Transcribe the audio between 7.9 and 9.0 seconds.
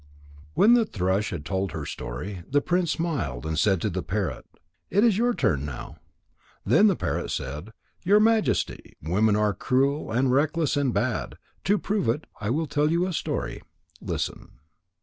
"Your Majesty,